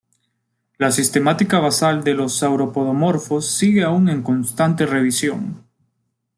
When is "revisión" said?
4.87-5.67